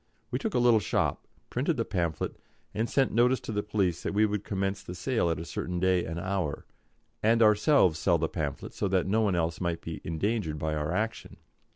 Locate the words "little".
0.57-0.79